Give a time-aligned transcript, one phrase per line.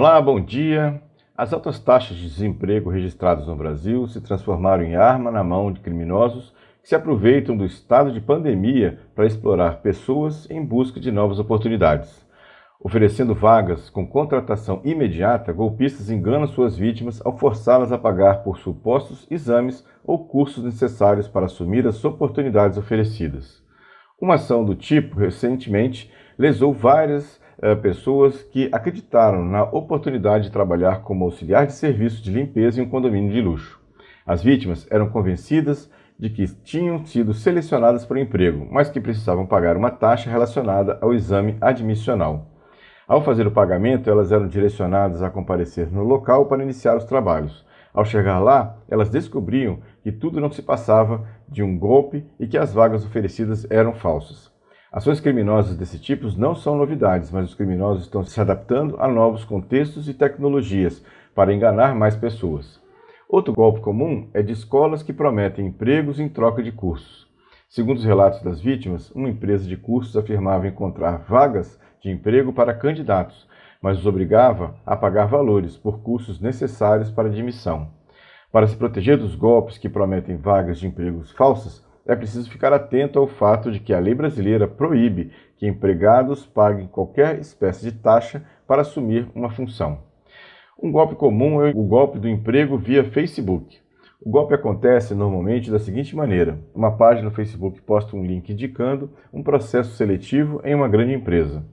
[0.00, 1.02] Olá, bom dia.
[1.36, 5.80] As altas taxas de desemprego registradas no Brasil se transformaram em arma na mão de
[5.80, 11.40] criminosos que se aproveitam do estado de pandemia para explorar pessoas em busca de novas
[11.40, 12.24] oportunidades.
[12.80, 19.26] Oferecendo vagas com contratação imediata, golpistas enganam suas vítimas ao forçá-las a pagar por supostos
[19.28, 23.60] exames ou cursos necessários para assumir as oportunidades oferecidas.
[24.22, 26.08] Uma ação do tipo, recentemente,
[26.38, 27.40] lesou várias
[27.82, 32.88] pessoas que acreditaram na oportunidade de trabalhar como auxiliar de serviço de limpeza em um
[32.88, 33.80] condomínio de luxo.
[34.24, 39.46] As vítimas eram convencidas de que tinham sido selecionadas para o emprego, mas que precisavam
[39.46, 42.46] pagar uma taxa relacionada ao exame admissional.
[43.06, 47.66] Ao fazer o pagamento, elas eram direcionadas a comparecer no local para iniciar os trabalhos.
[47.94, 52.58] Ao chegar lá, elas descobriam que tudo não se passava de um golpe e que
[52.58, 54.52] as vagas oferecidas eram falsas.
[54.90, 59.44] Ações criminosas desse tipo não são novidades, mas os criminosos estão se adaptando a novos
[59.44, 62.80] contextos e tecnologias para enganar mais pessoas.
[63.28, 67.28] Outro golpe comum é de escolas que prometem empregos em troca de cursos.
[67.68, 72.72] Segundo os relatos das vítimas, uma empresa de cursos afirmava encontrar vagas de emprego para
[72.72, 73.46] candidatos,
[73.82, 77.90] mas os obrigava a pagar valores por cursos necessários para admissão.
[78.50, 83.18] Para se proteger dos golpes que prometem vagas de empregos falsas, é preciso ficar atento
[83.18, 88.42] ao fato de que a lei brasileira proíbe que empregados paguem qualquer espécie de taxa
[88.66, 89.98] para assumir uma função.
[90.82, 93.78] Um golpe comum é o golpe do emprego via Facebook.
[94.24, 99.10] O golpe acontece normalmente da seguinte maneira: uma página no Facebook posta um link indicando
[99.32, 101.64] um processo seletivo em uma grande empresa.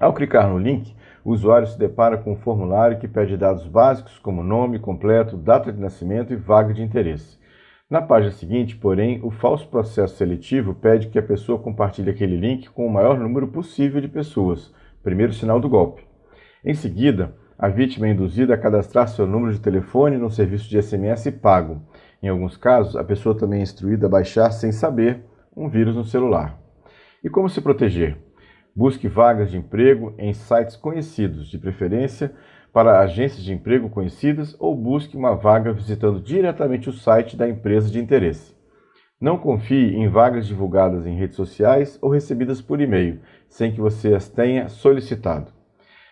[0.00, 4.18] Ao clicar no link, o usuário se depara com um formulário que pede dados básicos
[4.18, 7.38] como nome completo, data de nascimento e vaga de interesse.
[7.94, 12.68] Na página seguinte, porém, o falso processo seletivo pede que a pessoa compartilhe aquele link
[12.70, 16.02] com o maior número possível de pessoas, primeiro sinal do golpe.
[16.64, 20.82] Em seguida, a vítima é induzida a cadastrar seu número de telefone no serviço de
[20.82, 21.82] SMS pago.
[22.20, 25.22] Em alguns casos, a pessoa também é instruída a baixar, sem saber,
[25.56, 26.58] um vírus no celular.
[27.22, 28.18] E como se proteger?
[28.74, 32.34] Busque vagas de emprego em sites conhecidos, de preferência
[32.74, 37.88] para agências de emprego conhecidas, ou busque uma vaga visitando diretamente o site da empresa
[37.88, 38.52] de interesse.
[39.20, 44.12] Não confie em vagas divulgadas em redes sociais ou recebidas por e-mail, sem que você
[44.12, 45.52] as tenha solicitado.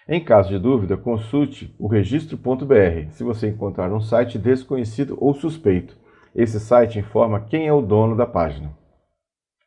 [0.09, 5.97] Em caso de dúvida, consulte o registro.br se você encontrar um site desconhecido ou suspeito.
[6.33, 8.82] Esse site informa quem é o dono da página.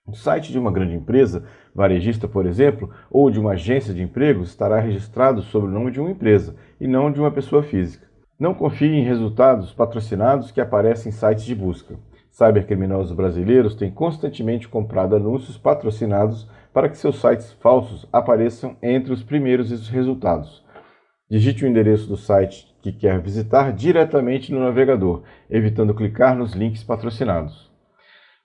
[0.07, 4.49] O site de uma grande empresa, varejista, por exemplo, ou de uma agência de empregos
[4.49, 8.05] estará registrado sob o nome de uma empresa e não de uma pessoa física.
[8.39, 11.95] Não confie em resultados patrocinados que aparecem em sites de busca.
[12.29, 19.23] Cybercriminosos brasileiros têm constantemente comprado anúncios patrocinados para que seus sites falsos apareçam entre os
[19.23, 20.63] primeiros resultados.
[21.27, 26.83] Digite o endereço do site que quer visitar diretamente no navegador, evitando clicar nos links
[26.83, 27.73] patrocinados.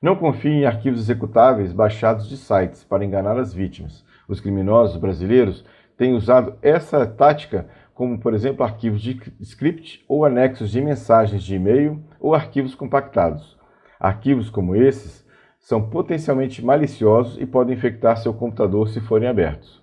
[0.03, 4.03] Não confie em arquivos executáveis baixados de sites para enganar as vítimas.
[4.27, 5.63] Os criminosos brasileiros
[5.95, 11.55] têm usado essa tática como, por exemplo, arquivos de script ou anexos de mensagens de
[11.55, 13.59] e-mail ou arquivos compactados.
[13.99, 15.23] Arquivos como esses
[15.59, 19.83] são potencialmente maliciosos e podem infectar seu computador se forem abertos.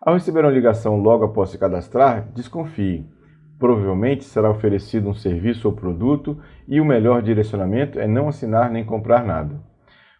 [0.00, 3.06] Ao receber uma ligação logo após se cadastrar, desconfie.
[3.62, 6.36] Provavelmente será oferecido um serviço ou produto
[6.66, 9.54] e o melhor direcionamento é não assinar nem comprar nada.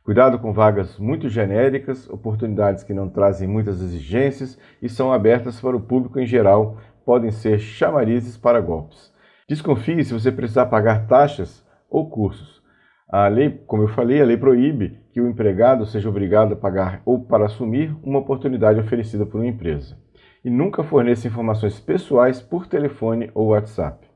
[0.05, 5.77] Cuidado com vagas muito genéricas, oportunidades que não trazem muitas exigências e são abertas para
[5.77, 9.13] o público em geral, podem ser chamarizes para golpes.
[9.49, 12.63] Desconfie se você precisar pagar taxas ou cursos.
[13.09, 17.03] A lei, como eu falei, a lei proíbe que o empregado seja obrigado a pagar
[17.05, 19.97] ou para assumir uma oportunidade oferecida por uma empresa
[20.45, 24.07] e nunca forneça informações pessoais por telefone ou WhatsApp.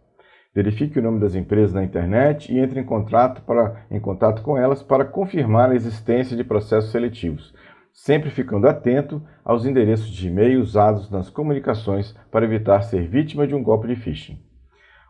[0.55, 4.57] Verifique o nome das empresas na internet e entre em contato, para, em contato com
[4.57, 7.55] elas para confirmar a existência de processos seletivos,
[7.93, 13.55] sempre ficando atento aos endereços de e-mail usados nas comunicações para evitar ser vítima de
[13.55, 14.39] um golpe de phishing.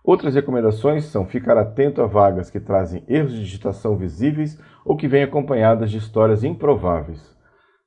[0.06, 5.08] Outras recomendações são ficar atento a vagas que trazem erros de digitação visíveis ou que
[5.08, 7.36] vêm acompanhadas de histórias improváveis.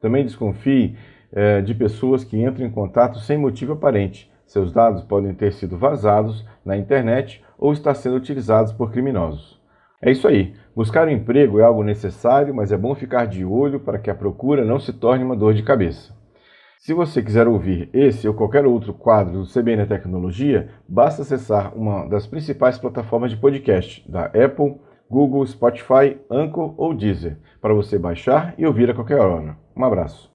[0.01, 0.97] Também desconfie
[1.31, 4.31] é, de pessoas que entram em contato sem motivo aparente.
[4.45, 9.59] Seus dados podem ter sido vazados na internet ou estar sendo utilizados por criminosos.
[10.01, 10.53] É isso aí.
[10.75, 14.15] Buscar um emprego é algo necessário, mas é bom ficar de olho para que a
[14.15, 16.17] procura não se torne uma dor de cabeça.
[16.79, 22.07] Se você quiser ouvir esse ou qualquer outro quadro do CBN Tecnologia, basta acessar uma
[22.07, 24.79] das principais plataformas de podcast da Apple,
[25.09, 29.57] Google, Spotify, Anchor ou Deezer, para você baixar e ouvir a qualquer hora.
[29.75, 30.27] Um abraço.